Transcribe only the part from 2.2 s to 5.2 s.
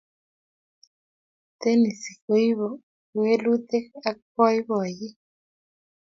koibu kewelutik Ak poipoiyet